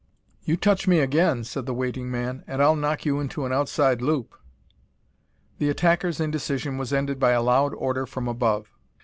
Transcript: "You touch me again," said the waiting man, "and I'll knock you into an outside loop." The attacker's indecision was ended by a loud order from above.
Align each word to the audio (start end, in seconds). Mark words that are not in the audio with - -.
"You 0.41 0.57
touch 0.57 0.87
me 0.87 0.97
again," 0.99 1.43
said 1.43 1.67
the 1.67 1.75
waiting 1.75 2.09
man, 2.09 2.43
"and 2.47 2.59
I'll 2.59 2.75
knock 2.75 3.05
you 3.05 3.19
into 3.19 3.45
an 3.45 3.53
outside 3.53 4.01
loop." 4.01 4.35
The 5.59 5.69
attacker's 5.69 6.19
indecision 6.19 6.79
was 6.79 6.91
ended 6.91 7.19
by 7.19 7.33
a 7.33 7.43
loud 7.43 7.75
order 7.75 8.07
from 8.07 8.27
above. 8.27 8.71